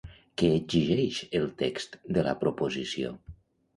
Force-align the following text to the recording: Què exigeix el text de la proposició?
Què 0.41 0.47
exigeix 0.53 1.19
el 1.41 1.45
text 1.61 1.99
de 2.17 2.25
la 2.29 2.37
proposició? 2.43 3.13